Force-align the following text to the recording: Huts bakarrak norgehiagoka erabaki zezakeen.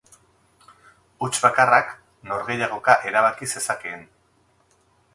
Huts 1.25 1.41
bakarrak 1.43 1.93
norgehiagoka 2.31 2.99
erabaki 3.13 3.55
zezakeen. 3.57 4.07